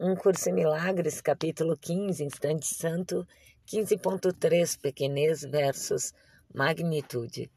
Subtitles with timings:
[0.00, 3.26] Um Curso em Milagres, capítulo 15, Instante Santo,
[3.66, 6.14] 15.3, Pequenez versus
[6.52, 7.50] Magnitude.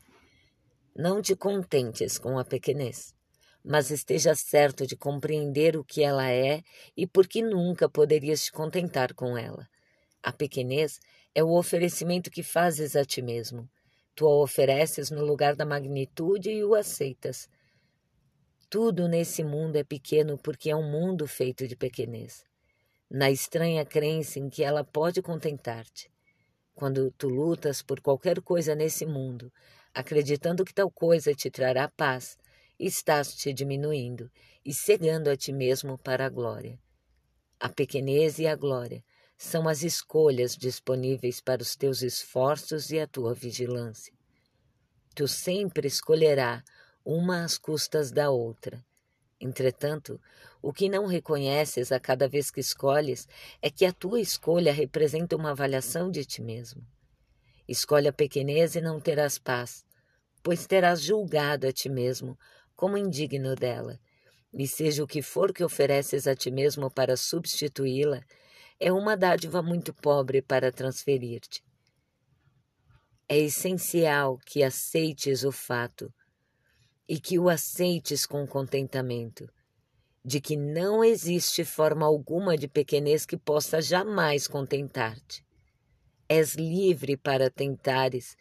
[0.93, 3.15] Não te contentes com a pequenez,
[3.63, 6.61] mas esteja certo de compreender o que ela é
[6.95, 9.67] e por que nunca poderias te contentar com ela.
[10.21, 10.99] A pequenez
[11.33, 13.67] é o oferecimento que fazes a ti mesmo.
[14.13, 17.49] Tu a ofereces no lugar da magnitude e o aceitas.
[18.69, 22.43] Tudo nesse mundo é pequeno porque é um mundo feito de pequenez,
[23.09, 26.11] na estranha crença em que ela pode contentar-te.
[26.73, 29.51] Quando tu lutas por qualquer coisa nesse mundo,
[29.93, 32.37] acreditando que tal coisa te trará paz,
[32.77, 34.29] estás te diminuindo
[34.65, 36.77] e cegando a ti mesmo para a glória.
[37.59, 39.03] A pequenez e a glória
[39.37, 44.13] são as escolhas disponíveis para os teus esforços e a tua vigilância.
[45.13, 46.63] Tu sempre escolherá
[47.05, 48.83] uma às custas da outra.
[49.39, 50.19] Entretanto,
[50.61, 53.27] o que não reconheces a cada vez que escolhes
[53.61, 56.81] é que a tua escolha representa uma avaliação de ti mesmo.
[57.67, 59.85] Escolhe a pequenez e não terás paz,
[60.41, 62.37] pois terás julgado a ti mesmo
[62.75, 63.99] como indigno dela.
[64.51, 68.21] E seja o que for que ofereces a ti mesmo para substituí-la,
[68.79, 71.63] é uma dádiva muito pobre para transferir-te.
[73.27, 76.13] É essencial que aceites o fato
[77.07, 79.47] e que o aceites com contentamento,
[80.23, 85.45] de que não existe forma alguma de pequenez que possa jamais contentar-te.
[86.27, 88.35] És livre para tentares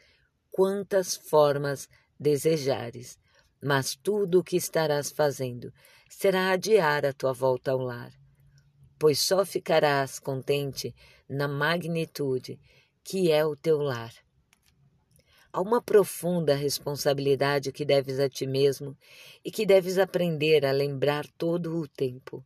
[0.50, 1.86] quantas formas
[2.18, 3.18] desejares,
[3.62, 5.72] mas tudo o que estarás fazendo
[6.08, 8.12] será adiar a tua volta ao lar,
[8.98, 10.94] pois só ficarás contente
[11.28, 12.58] na magnitude
[13.02, 14.23] que é o teu lar.
[15.54, 18.98] Há uma profunda responsabilidade que deves a ti mesmo
[19.44, 22.44] e que deves aprender a lembrar todo o tempo.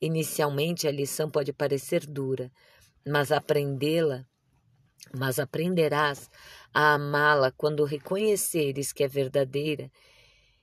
[0.00, 2.50] Inicialmente a lição pode parecer dura,
[3.06, 4.24] mas aprendê-la,
[5.12, 6.30] mas aprenderás
[6.72, 9.92] a amá-la quando reconheceres que é verdadeira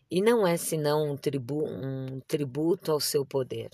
[0.09, 3.69] e não é senão um, tribu um tributo ao seu poder.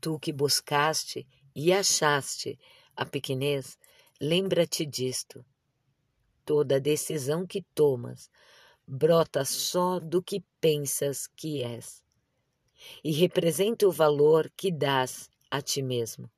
[0.00, 2.58] Tu que buscaste e achaste
[2.96, 3.76] a pequenez,
[4.18, 5.44] lembra-te disto
[6.50, 8.28] toda decisão que tomas
[8.84, 12.02] brota só do que pensas que és
[13.04, 16.28] e representa o valor que dás a ti mesmo.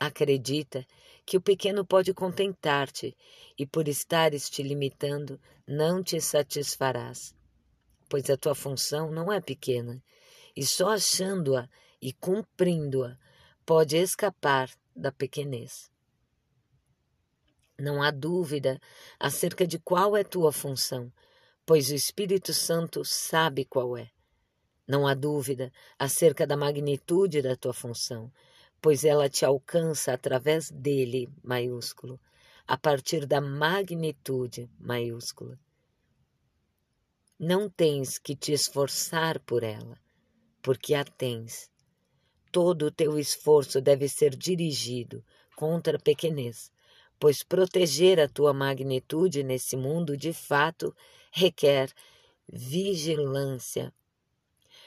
[0.00, 0.84] Acredita
[1.24, 3.16] que o pequeno pode contentar-te
[3.56, 7.32] e por estares te limitando não te satisfarás,
[8.08, 10.02] pois a tua função não é pequena
[10.56, 11.68] e só achando-a
[12.02, 13.16] e cumprindo-a
[13.64, 15.88] pode escapar da pequenez.
[17.80, 18.80] Não há dúvida
[19.20, 21.12] acerca de qual é tua função,
[21.64, 24.10] pois o Espírito Santo sabe qual é.
[24.84, 28.32] Não há dúvida acerca da magnitude da tua função,
[28.82, 32.18] pois ela te alcança através dele, maiúsculo,
[32.66, 35.56] a partir da magnitude maiúscula.
[37.38, 39.96] Não tens que te esforçar por ela,
[40.60, 41.70] porque a tens.
[42.50, 45.24] Todo o teu esforço deve ser dirigido
[45.54, 46.72] contra a pequenez,
[47.18, 50.94] pois proteger a tua magnitude nesse mundo de fato
[51.32, 51.90] requer
[52.48, 53.92] vigilância.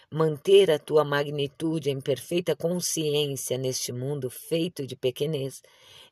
[0.09, 5.61] Manter a tua magnitude em perfeita consciência neste mundo feito de pequenez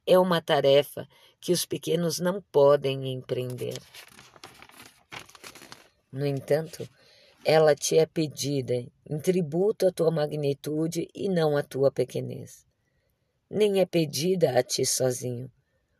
[0.06, 1.08] é uma tarefa
[1.40, 3.78] que os pequenos não podem empreender.
[6.12, 6.88] No entanto,
[7.44, 12.66] ela te é pedida em tributo à tua magnitude e não à tua pequenez.
[13.50, 15.52] Nem é pedida a ti sozinho,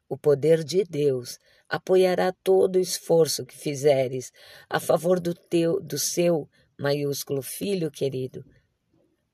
[0.10, 1.38] o poder de Deus
[1.70, 4.34] apoiará todo o esforço que fizeres
[4.68, 8.44] a favor do teu, do seu maiúsculo filho querido.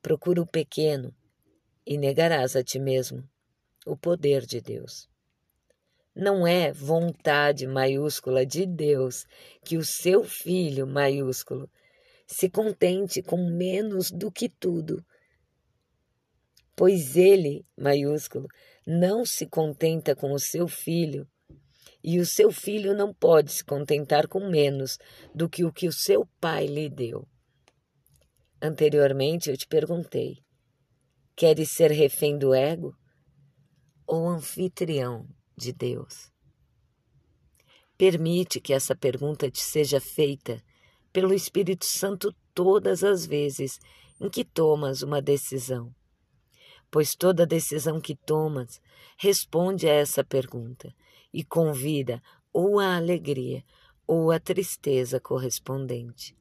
[0.02, 1.16] Procura o pequeno
[1.86, 3.24] e negarás a ti mesmo
[3.86, 5.08] o poder de Deus.
[6.14, 9.26] Não é vontade maiúscula de Deus
[9.64, 11.70] que o seu filho maiúsculo
[12.28, 15.06] se contente com menos do que tudo,
[16.76, 18.48] pois ele, maiúsculo,
[18.86, 21.28] não se contenta com o seu filho,
[22.04, 25.00] e o seu filho não pode se contentar com menos
[25.34, 27.28] do que o que o seu pai lhe deu.
[28.62, 30.38] Anteriormente eu te perguntei:
[31.36, 32.96] queres ser refém do ego
[34.06, 35.28] ou anfitrião
[35.58, 36.32] de Deus?
[37.98, 40.62] Permite que essa pergunta te seja feita
[41.12, 43.80] pelo Espírito Santo todas as vezes
[44.20, 45.92] em que tomas uma decisão
[46.92, 48.80] pois toda decisão que tomas
[49.18, 50.94] responde a essa pergunta
[51.34, 52.22] e convida
[52.54, 53.64] ou a alegria
[54.08, 56.36] ou a tristeza correspondente.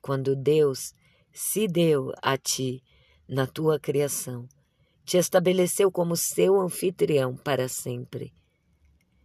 [0.00, 0.92] Quando Deus
[1.32, 2.82] se deu a ti,
[3.28, 4.46] na tua criação,
[5.04, 8.32] te estabeleceu como seu anfitrião para sempre.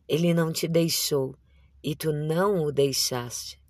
[0.07, 1.35] Ele não te deixou
[1.83, 3.61] e tu não o deixaste.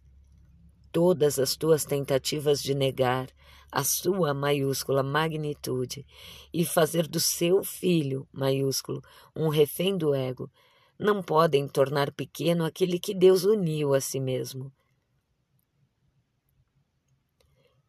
[0.91, 3.27] Todas as tuas tentativas de negar
[3.71, 6.05] a sua maiúscula magnitude
[6.53, 9.01] e fazer do seu filho maiúsculo
[9.35, 10.49] um refém do ego
[10.97, 14.71] não podem tornar pequeno aquele que Deus uniu a si mesmo.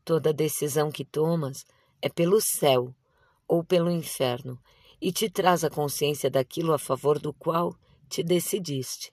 [0.05, 1.65] Toda decisão que tomas
[2.00, 2.94] é pelo céu
[3.49, 4.59] ou pelo inferno
[5.00, 7.75] e te traz a consciência daquilo a favor do qual
[8.09, 9.12] te decidiste.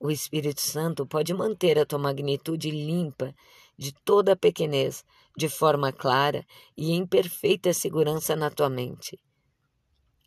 [0.00, 3.34] O Espírito Santo pode manter a tua magnitude limpa
[3.78, 5.04] de toda a pequenez,
[5.36, 6.44] de forma clara
[6.76, 9.18] e em perfeita segurança na tua mente.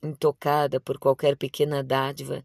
[0.02, 2.44] Intocada por qualquer pequena dádiva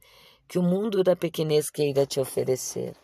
[0.49, 2.97] que o mundo da pequenez queira te oferecer.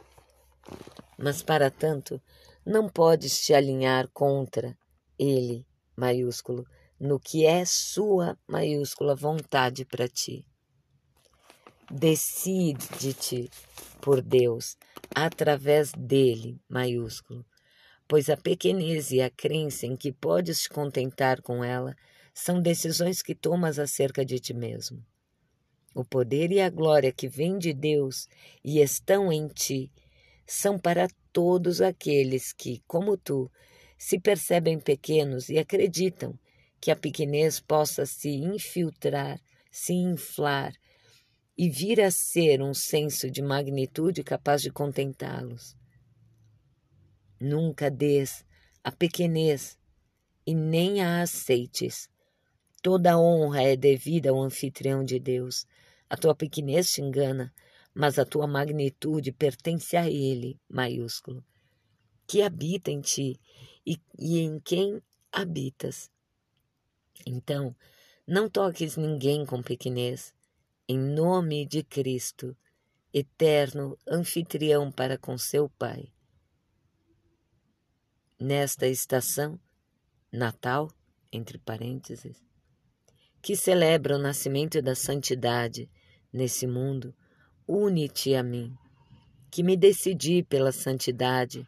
[1.17, 2.21] Mas, para tanto,
[2.67, 4.77] não podes te alinhar contra
[5.19, 5.65] ele,
[5.97, 6.65] maiúsculo,
[6.99, 10.47] no que é sua maiúscula vontade para ti.
[11.91, 13.51] Decide-te
[14.01, 14.77] por Deus
[15.15, 17.45] através dele, maiúsculo,
[18.13, 21.97] pois a pequenez e a crença em que podes te contentar com ela
[22.35, 25.03] são decisões que tomas acerca de ti mesmo.
[25.95, 28.29] O poder e a glória que vêm de Deus
[28.63, 29.91] e estão em ti
[30.47, 33.51] são para todos aqueles que, como tu,
[33.97, 36.39] se percebem pequenos e acreditam
[36.79, 40.75] que a pequenez possa se infiltrar, se inflar
[41.57, 45.81] e vir a ser um senso de magnitude capaz de contentá-los.
[47.45, 48.45] Nunca des
[48.85, 49.77] a pequenez
[50.47, 52.09] e nem a aceites.
[52.81, 55.67] Toda honra é devida ao anfitrião de Deus.
[56.09, 57.53] A tua pequenez te engana,
[57.93, 61.45] mas a tua magnitude pertence a Ele, maiúsculo,
[62.29, 63.41] que habita em ti
[63.85, 65.03] e, e em quem
[65.33, 66.13] habitas.
[67.27, 67.75] Então,
[68.25, 70.33] não toques ninguém com pequenez,
[70.89, 72.57] em nome de Cristo,
[73.13, 76.12] eterno anfitrião para com seu Pai.
[78.45, 79.57] Nesta estação,
[80.33, 80.91] Natal,
[81.31, 82.43] entre parênteses,
[83.41, 85.89] que celebra o nascimento da santidade
[86.33, 87.15] nesse mundo,
[87.69, 88.77] une-te a mim,
[89.49, 91.65] que me decidi pela santidade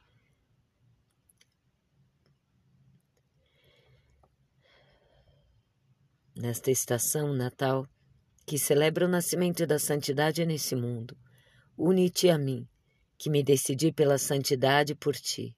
[6.35, 7.87] nesta estação natal
[8.44, 11.17] que celebra o nascimento da santidade nesse mundo,
[11.79, 12.69] une-te a mim,
[13.17, 15.56] que me decidi pela santidade por ti.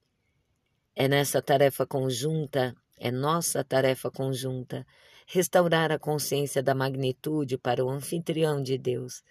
[0.99, 4.83] É nessa tarefa conjunta, é nossa tarefa conjunta,
[5.27, 9.21] restaurar a consciência da magnitude para o anfitrião de Deus,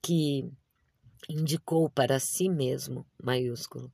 [0.00, 0.48] que
[1.28, 3.90] indicou para si mesmo, maiúsculo.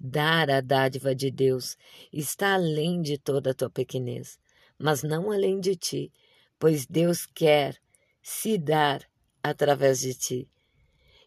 [0.00, 1.76] Dar a dádiva de Deus
[2.10, 4.38] está além de toda a tua pequenez
[4.78, 6.12] mas não além de ti,
[6.58, 7.80] pois Deus quer
[8.22, 9.02] se dar
[9.42, 10.48] através de ti.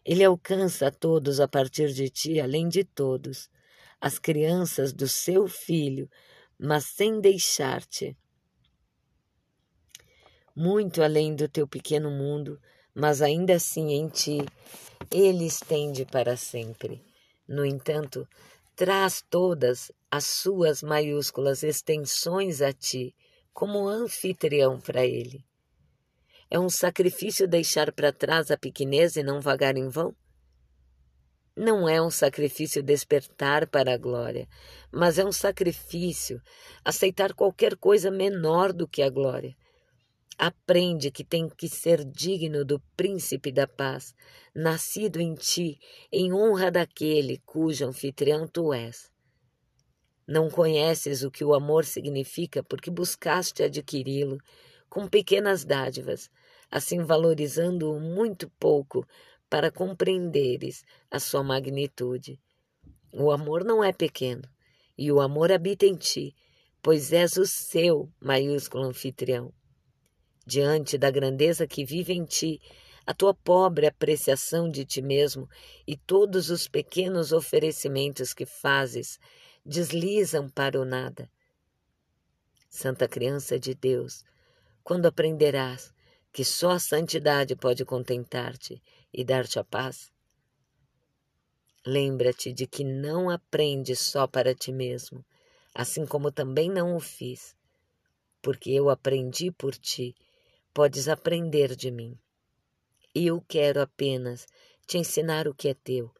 [0.04, 3.48] Ele alcança a todos a partir de ti, além de todos,
[4.00, 6.08] as crianças do seu filho,
[6.58, 8.16] mas sem deixar-te.
[10.54, 12.60] Muito além do teu pequeno mundo,
[12.94, 14.38] mas ainda assim em ti,
[15.10, 17.00] ele estende para sempre.
[17.46, 18.26] No entanto,
[18.74, 23.14] traz todas as suas maiúsculas extensões a ti
[23.52, 25.44] como anfitrião para ele.
[26.50, 30.14] É um sacrifício deixar para trás a pequenez e não vagar em vão?
[31.60, 34.48] Não é um sacrifício despertar para a glória,
[34.92, 36.40] mas é um sacrifício
[36.84, 39.56] aceitar qualquer coisa menor do que a glória.
[40.38, 44.14] Aprende que tem que ser digno do príncipe da paz,
[44.54, 45.80] nascido em ti,
[46.12, 49.10] em honra daquele cujo anfitrião tu és.
[50.28, 54.38] Não conheces o que o amor significa porque buscaste adquiri-lo
[54.88, 56.30] com pequenas dádivas,
[56.70, 59.04] assim valorizando-o muito pouco
[59.48, 62.38] para compreenderes a sua magnitude.
[63.12, 64.48] O amor não é pequeno,
[64.96, 66.34] e o amor habita em ti,
[66.82, 69.52] pois és o seu maiúsculo anfitrião.
[70.46, 72.60] Diante da grandeza que vive em ti,
[73.06, 75.48] a tua pobre apreciação de ti mesmo
[75.86, 79.18] e todos os pequenos oferecimentos que fazes
[79.64, 81.30] deslizam para o nada.
[82.68, 84.22] Santa Criança de Deus,
[84.84, 85.92] quando aprenderás
[86.30, 90.12] que só a santidade pode contentar-te e dar-te a paz,
[91.84, 95.24] lembra-te de que não aprendes só para ti mesmo,
[95.74, 97.56] assim como também não o fiz,
[98.42, 100.14] porque eu aprendi por ti,
[100.74, 102.18] podes aprender de mim.
[103.14, 104.46] Eu quero apenas
[104.86, 106.12] te ensinar o que é teu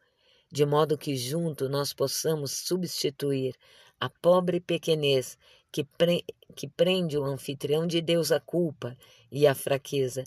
[0.51, 3.55] de modo que junto nós possamos substituir
[3.99, 5.37] a pobre pequenez
[5.71, 6.25] que, pre...
[6.55, 8.97] que prende o anfitrião de Deus à culpa
[9.31, 10.23] e à fraqueza,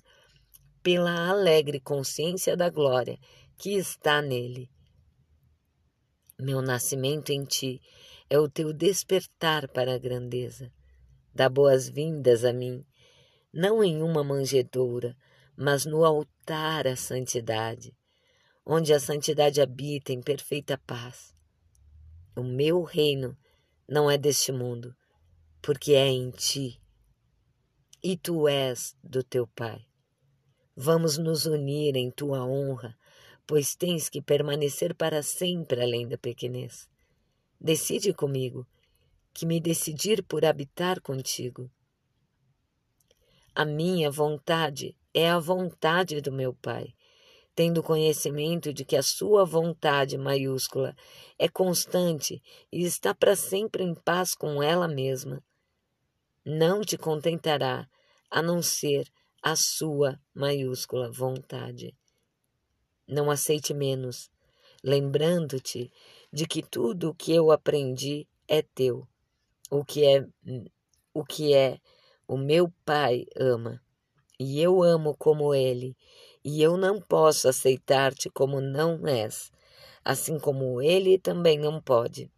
[0.83, 3.19] pela alegre consciência da glória
[3.57, 4.71] que está nele.
[6.39, 7.81] Meu nascimento em ti
[8.29, 10.73] é o teu despertar para a grandeza.
[11.35, 12.85] Dá boas-vindas a mim,
[13.53, 15.17] não em uma manjedoura,
[15.57, 17.95] mas no altar à santidade,
[18.67, 21.35] onde a santidade habita em perfeita paz.
[22.35, 23.37] O meu reino
[23.89, 24.95] não é deste mundo,
[25.61, 26.83] porque é em ti,
[28.03, 29.92] e tu és do teu Pai.
[30.75, 32.97] Vamos nos unir em tua honra,
[33.47, 36.89] pois tens que permanecer para sempre além da pequenez.
[37.61, 38.67] Decide comigo,
[39.35, 41.71] que me decidir por habitar contigo.
[43.55, 46.95] A minha vontade é a vontade do meu Pai,
[47.55, 50.97] tendo conhecimento de que a sua vontade maiúscula
[51.39, 55.45] é constante e está para sempre em paz com ela mesma.
[56.45, 57.87] Não te contentará
[58.31, 59.07] a não ser
[59.43, 61.97] a sua maiúscula vontade.
[63.09, 64.31] Não aceite menos,
[64.85, 65.93] lembrando-te
[66.33, 69.07] de que tudo o que eu aprendi é teu.
[69.69, 70.25] O que é
[71.13, 71.81] o que é
[72.27, 73.83] o meu pai ama,
[74.39, 75.97] e eu amo como ele,
[76.45, 79.51] e eu não posso aceitar-te como não és,
[80.05, 82.31] assim como ele também não pode.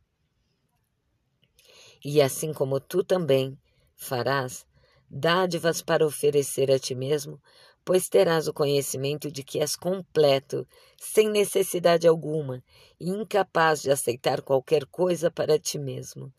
[2.02, 3.58] E assim como tu também
[3.94, 4.66] farás,
[5.14, 7.40] dádivas para oferecer a ti mesmo,
[7.84, 10.66] pois terás o conhecimento de que és completo,
[10.98, 12.62] sem necessidade alguma,
[12.98, 16.32] e incapaz de aceitar qualquer coisa para ti mesmo.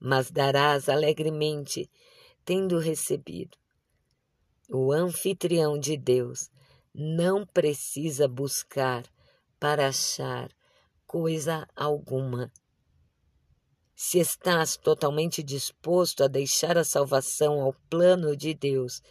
[0.00, 1.88] Mas darás alegremente,
[2.44, 3.56] tendo recebido.
[4.68, 6.50] O anfitrião de Deus
[6.92, 9.04] não precisa buscar
[9.60, 10.50] para achar
[11.06, 12.50] coisa alguma
[13.94, 19.02] se estás totalmente disposto a deixar a salvação ao plano de Deus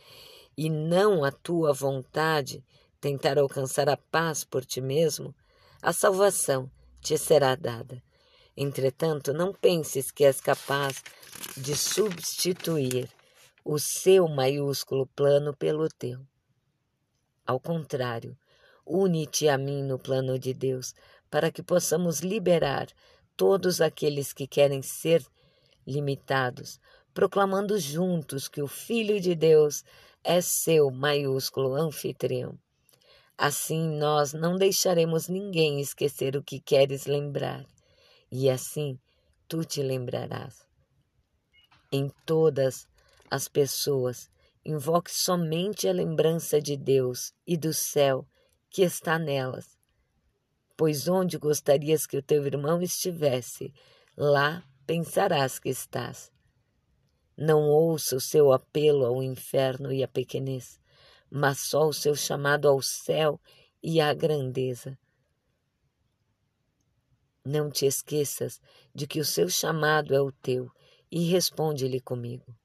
[0.58, 2.64] e não a tua vontade,
[3.00, 5.34] tentar alcançar a paz por ti mesmo,
[5.82, 6.70] a salvação
[7.02, 8.02] te será dada.
[8.56, 11.02] Entretanto, não penses que és capaz
[11.56, 13.10] de substituir
[13.64, 16.20] o seu maiúsculo plano pelo teu.
[17.46, 18.38] Ao contrário,
[18.86, 20.94] une-te a mim no plano de Deus,
[21.30, 22.88] para que possamos liberar
[23.42, 25.26] todos aqueles que querem ser
[25.88, 26.80] limitados,
[27.12, 29.84] proclamando juntos que o Filho de Deus
[30.24, 32.56] é seu maiúsculo anfitrião.
[33.36, 37.66] Assim nós não deixaremos ninguém esquecer o que queres lembrar,
[38.32, 39.00] e assim
[39.48, 40.64] tu te lembrarás.
[41.92, 42.88] Em todas
[43.28, 44.30] as pessoas,
[44.64, 48.24] invoque somente a lembrança de Deus e do céu
[48.70, 49.81] que está nelas
[50.78, 53.74] pois onde gostarias que o teu irmão estivesse,
[54.16, 56.32] lá pensarás que estás.
[57.38, 60.80] Não ouça o seu apelo ao inferno e à pequenez,
[61.30, 63.40] mas só o seu chamado ao céu
[63.82, 64.98] e à grandeza.
[67.44, 68.60] Não te esqueças
[68.94, 70.70] de que o seu chamado é o teu
[71.10, 72.56] e responde-lhe comigo.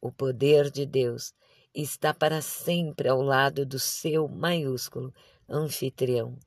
[0.00, 1.34] O poder de Deus
[1.74, 5.12] está para sempre ao lado do seu maiúsculo
[5.48, 6.38] anfitrião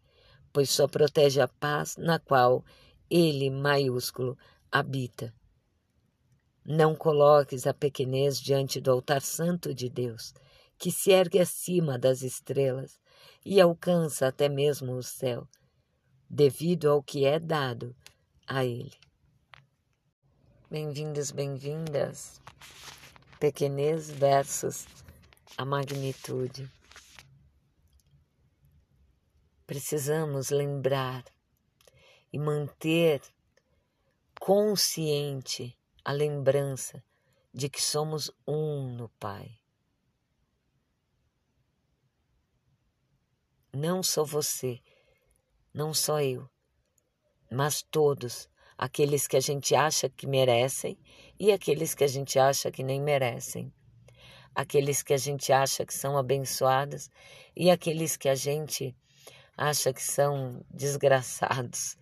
[0.53, 2.63] pois só protege a paz na qual
[3.09, 4.37] ele, maiúsculo,
[4.71, 5.33] habita.
[6.65, 10.33] Não coloques a pequenez diante do altar santo de Deus,
[10.77, 12.99] que se ergue acima das estrelas
[13.45, 15.47] e alcança até mesmo o céu,
[16.29, 17.95] devido ao que é dado
[18.47, 18.93] a ele.
[20.69, 22.39] Bem-vindos, bem-vindas.
[23.39, 24.85] Pequenez versus
[25.57, 26.69] a magnitude.
[29.71, 31.23] Precisamos lembrar
[32.33, 33.21] e manter
[34.37, 37.01] consciente a lembrança
[37.53, 39.49] de que somos um no Pai.
[43.73, 44.81] Não só você,
[45.73, 46.49] não só eu,
[47.49, 50.99] mas todos, aqueles que a gente acha que merecem
[51.39, 53.73] e aqueles que a gente acha que nem merecem.
[54.53, 57.09] Aqueles que a gente acha que são abençoados
[57.55, 58.93] e aqueles que a gente
[59.61, 61.95] acha que são desgraçados.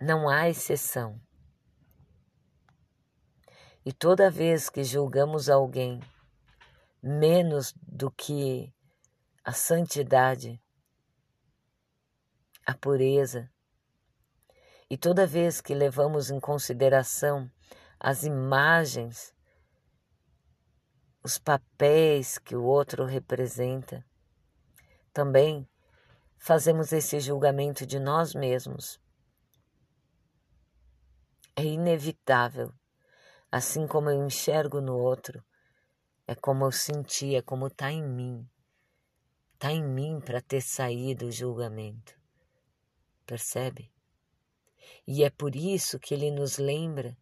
[0.00, 1.20] Não há exceção.
[3.84, 6.00] E toda vez que julgamos alguém
[7.00, 8.74] menos do que
[9.44, 10.60] a santidade,
[12.66, 13.48] a pureza,
[14.90, 17.48] e toda vez que levamos em consideração
[18.00, 19.32] as imagens,
[21.22, 24.04] os papéis que o outro representa,
[25.16, 25.66] também
[26.36, 29.00] fazemos esse julgamento de nós mesmos.
[31.56, 32.70] É inevitável
[33.50, 35.42] assim como eu enxergo no outro,
[36.26, 38.46] é como eu senti, é como está em mim.
[39.54, 42.14] Está em mim para ter saído o julgamento.
[43.24, 43.90] Percebe?
[45.06, 47.16] E é por isso que ele nos lembra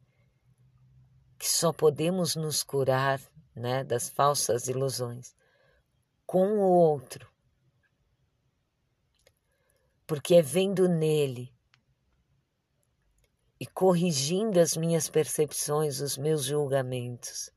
[1.38, 3.20] que só podemos nos curar
[3.54, 5.32] né, das falsas ilusões
[6.26, 7.32] com o outro.
[10.06, 11.54] Porque é vendo nele
[13.58, 17.50] e corrigindo as minhas percepções, os meus julgamentos,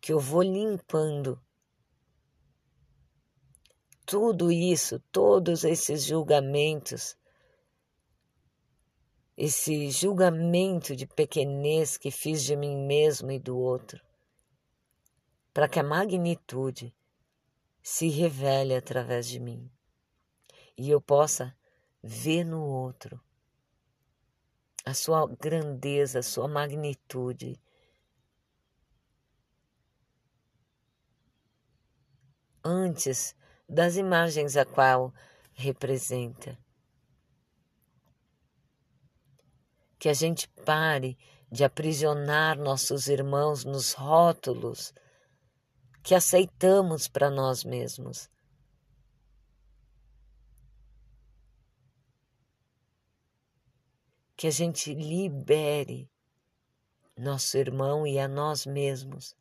[0.00, 1.40] que eu vou limpando
[4.04, 7.16] tudo isso, todos esses julgamentos,
[9.36, 14.02] esse julgamento de pequenez que fiz de mim mesmo e do outro,
[15.54, 16.94] para que a magnitude
[17.82, 19.70] se revele através de mim
[20.76, 21.56] e eu possa
[22.02, 23.20] ver no outro
[24.84, 27.60] a sua grandeza, a sua magnitude.
[32.64, 33.34] Antes
[33.68, 35.12] das imagens a qual
[35.52, 36.58] representa.
[39.98, 41.16] Que a gente pare
[41.50, 44.92] de aprisionar nossos irmãos nos rótulos
[46.02, 48.30] que aceitamos para nós mesmos.
[54.36, 56.10] Que a gente libere
[57.16, 59.36] nosso irmão e a nós mesmos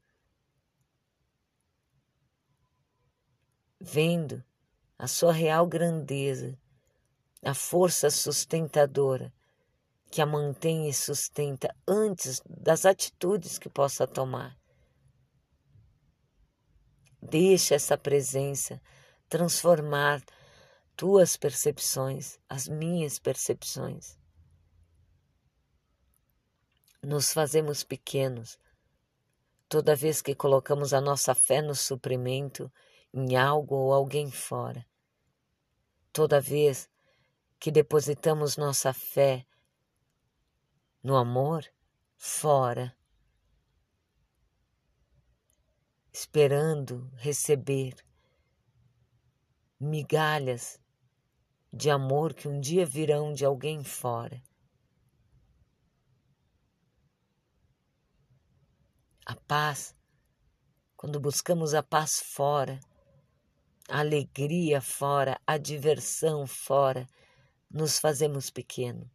[3.84, 4.44] vendo
[4.98, 6.56] a sua real grandeza,
[7.44, 9.34] a força sustentadora
[10.12, 14.61] que a mantém e sustenta antes das atitudes que possa tomar.
[17.22, 18.82] Deixa essa presença
[19.30, 20.24] transformar
[20.96, 24.18] tuas percepções, as minhas percepções.
[27.04, 28.60] Nos fazemos pequenos
[29.70, 32.72] toda vez que colocamos a nossa fé no suprimento
[33.14, 34.86] em algo ou alguém fora.
[36.12, 36.90] Toda vez
[37.60, 39.46] que depositamos nossa fé
[41.02, 41.66] no amor
[42.18, 42.96] fora,
[46.12, 47.96] esperando receber
[49.80, 50.80] migalhas
[51.74, 54.44] de amor que um dia virão de alguém fora.
[59.26, 59.96] A paz,
[60.98, 62.80] quando buscamos a paz fora,
[63.88, 67.08] a alegria fora, a diversão fora,
[67.70, 69.10] nos fazemos pequeno.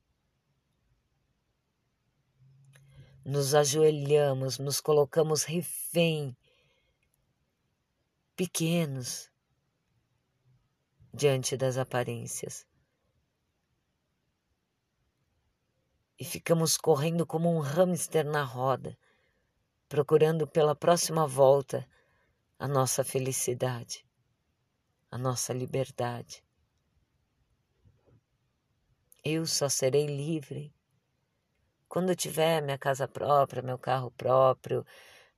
[3.24, 6.34] Nos ajoelhamos, nos colocamos refém,
[8.36, 9.30] pequenos
[11.12, 12.66] diante das aparências.
[16.18, 18.96] E ficamos correndo como um hamster na roda,
[19.88, 21.88] procurando pela próxima volta
[22.58, 24.06] a nossa felicidade
[25.10, 26.44] a nossa liberdade.
[29.24, 30.74] Eu só serei livre
[31.88, 34.84] quando eu tiver minha casa própria, meu carro próprio,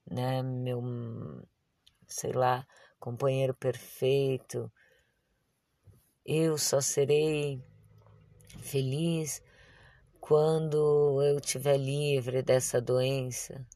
[0.05, 0.83] né, meu,
[2.07, 2.67] sei lá,
[2.99, 4.71] companheiro perfeito.
[6.25, 7.63] Eu só serei
[8.61, 9.43] feliz
[10.21, 13.67] quando eu estiver livre dessa doença.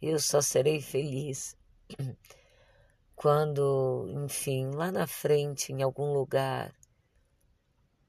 [0.00, 1.56] Eu só serei feliz
[3.16, 6.74] quando, enfim, lá na frente, em algum lugar,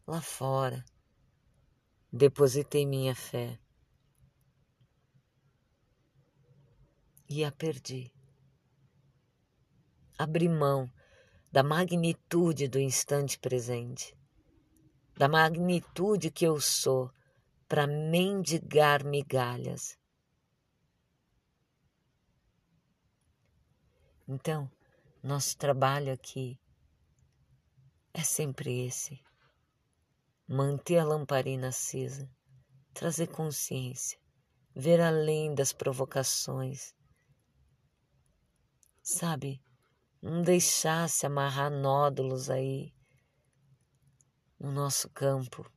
[0.05, 0.83] lá fora,
[2.11, 3.57] depositei minha fé
[7.29, 8.16] e a perdi.
[10.19, 10.91] Abri mão
[11.51, 14.17] da magnitude do instante presente,
[15.15, 17.11] da magnitude que eu sou
[17.67, 19.95] para mendigar migalhas.
[24.27, 24.67] Então,
[25.21, 26.59] nosso trabalho aqui
[28.11, 29.21] é sempre esse:
[30.47, 32.27] manter a lamparina acesa,
[32.91, 34.19] trazer consciência,
[34.75, 36.95] ver além das provocações.
[39.03, 39.61] Sabe,
[40.21, 42.93] não deixar se amarrar nódulos aí
[44.59, 45.69] no nosso campo,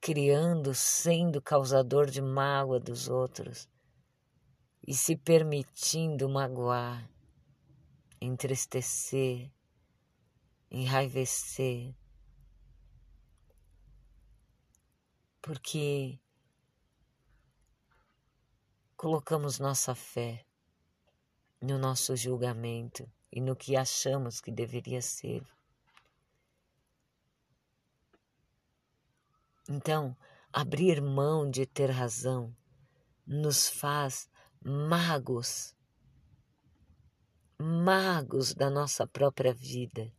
[0.00, 3.68] criando, sendo causador de mágoa dos outros.
[4.86, 7.08] E se permitindo magoar,
[8.20, 9.50] entristecer,
[10.70, 11.96] enraivecer,
[15.40, 16.20] porque
[18.94, 20.44] colocamos nossa fé
[21.64, 25.42] no nosso julgamento e no que achamos que deveria ser.
[29.68, 30.14] Então,
[30.52, 32.54] abrir mão de ter razão
[33.26, 34.28] nos faz
[34.62, 35.74] magos,
[37.58, 40.12] magos da nossa própria vida.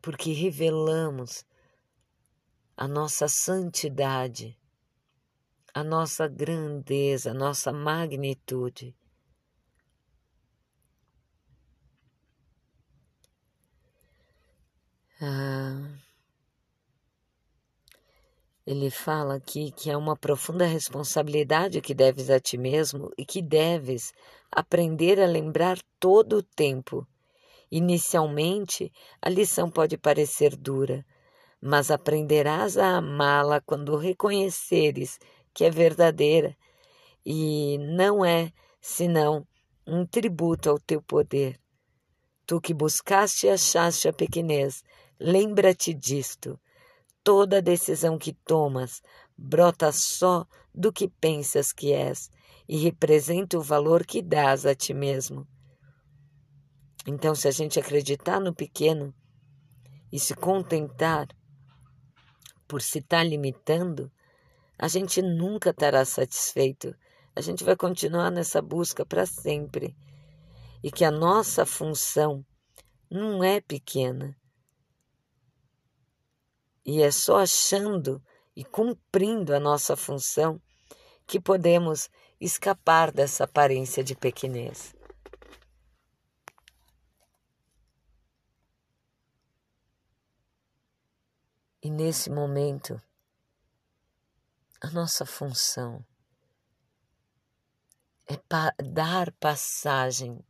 [0.00, 1.44] Porque revelamos
[2.74, 4.58] a nossa santidade,
[5.78, 8.92] a nossa grandeza, a nossa magnitude.
[15.20, 15.98] Ah,
[18.66, 23.40] ele fala aqui que é uma profunda responsabilidade que deves a ti mesmo e que
[23.40, 24.12] deves
[24.50, 27.06] aprender a lembrar todo o tempo.
[27.70, 31.06] Inicialmente, a lição pode parecer dura,
[31.60, 35.20] mas aprenderás a amá-la quando reconheceres
[35.52, 36.56] que é verdadeira
[37.24, 39.46] e não é senão
[39.86, 41.58] um tributo ao teu poder.
[42.46, 44.82] Tu que buscaste e achaste a pequenez,
[45.20, 46.60] Lembra-te disto.
[47.24, 49.02] Toda decisão que tomas
[49.36, 52.30] brota só do que pensas que és
[52.68, 55.46] e representa o valor que dás a ti mesmo.
[57.04, 59.12] Então, se a gente acreditar no pequeno
[60.12, 61.26] e se contentar
[62.68, 64.12] por se estar tá limitando,
[64.78, 66.94] a gente nunca estará satisfeito.
[67.34, 69.96] A gente vai continuar nessa busca para sempre.
[70.82, 72.44] E que a nossa função
[73.10, 74.36] não é pequena,
[76.90, 78.22] e é só achando
[78.56, 80.58] e cumprindo a nossa função
[81.26, 82.08] que podemos
[82.40, 84.94] escapar dessa aparência de pequenez.
[91.82, 92.98] E nesse momento,
[94.80, 96.04] a nossa função
[98.26, 100.44] é pa dar passagem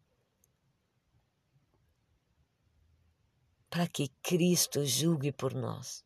[3.71, 6.05] para que Cristo julgue por nós.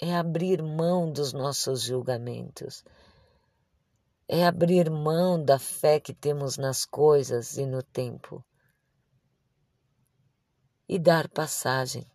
[0.00, 2.84] É abrir mão dos nossos julgamentos,
[4.28, 8.44] é abrir mão da fé que temos nas coisas e no tempo.
[10.88, 12.06] E dar passagem,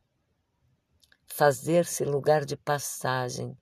[1.35, 3.57] fazer-se lugar de passagem.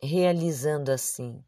[0.00, 1.44] Realizando assim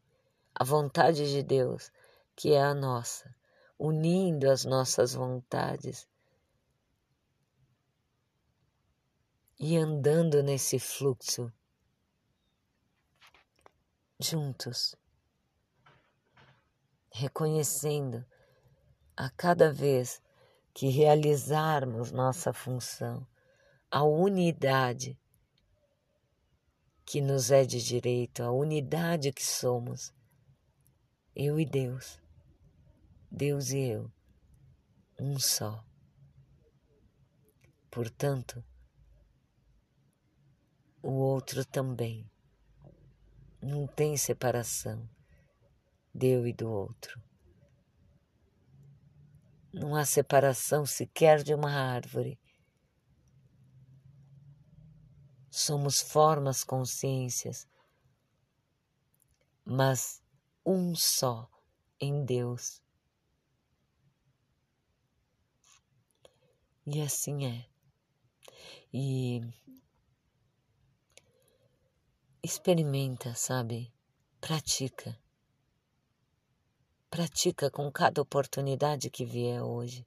[0.53, 1.91] a vontade de Deus,
[2.35, 3.35] que é a nossa,
[3.77, 6.07] unindo as nossas vontades
[9.59, 11.51] e andando nesse fluxo
[14.19, 14.95] juntos,
[17.11, 18.23] reconhecendo
[19.15, 20.21] a cada vez
[20.77, 23.27] que realizarmos nossa função,
[23.89, 25.19] a unidade
[27.03, 30.13] que nos é de direito, a unidade que somos,
[31.35, 32.21] eu e Deus,
[33.31, 34.11] Deus e eu,
[35.19, 35.83] um só.
[37.89, 38.63] Portanto,
[41.01, 42.29] o outro também.
[43.59, 45.09] Não tem separação
[46.13, 47.26] de eu e do outro.
[49.79, 52.39] Não há separação sequer de uma árvore.
[55.51, 57.67] Somos formas, consciências,
[59.63, 60.19] mas
[60.65, 61.47] um só
[62.01, 62.81] em Deus.
[66.83, 67.69] E assim é.
[68.91, 69.41] E
[72.41, 73.93] experimenta, sabe?
[74.41, 75.19] Pratica.
[77.09, 80.05] Pratica com cada oportunidade que vier hoje.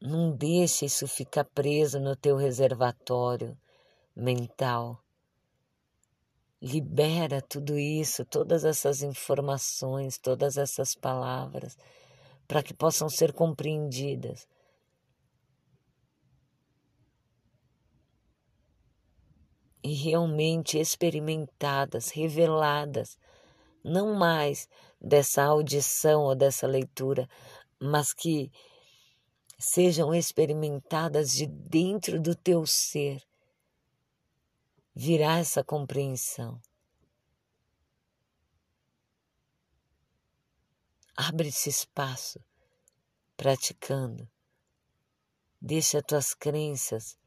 [0.00, 3.56] Não deixe isso ficar preso no teu reservatório
[4.16, 5.02] mental.
[6.60, 11.76] Libera tudo isso, todas essas informações, todas essas palavras,
[12.48, 14.48] para que possam ser compreendidas
[19.82, 23.16] e realmente experimentadas, reveladas,
[23.84, 24.68] não mais
[25.00, 27.28] dessa audição ou dessa leitura,
[27.78, 28.50] mas que
[29.58, 33.22] sejam experimentadas de dentro do teu ser,
[34.94, 36.60] virá essa compreensão.
[41.16, 42.40] Abre esse espaço
[43.36, 44.28] praticando.
[45.60, 47.18] Deixa tuas crenças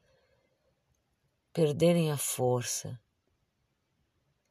[1.52, 3.00] perderem a força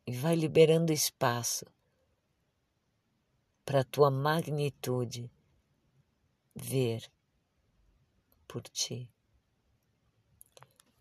[0.07, 1.65] e vai liberando espaço
[3.65, 5.31] para tua magnitude
[6.55, 7.09] ver
[8.47, 9.09] por ti.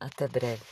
[0.01, 0.64] Até breve.